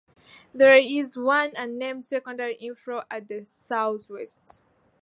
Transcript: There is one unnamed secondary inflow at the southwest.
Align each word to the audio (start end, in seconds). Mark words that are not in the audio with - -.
There 0.51 0.73
is 0.75 1.15
one 1.15 1.51
unnamed 1.55 2.05
secondary 2.05 2.55
inflow 2.55 3.03
at 3.11 3.27
the 3.27 3.45
southwest. 3.47 4.63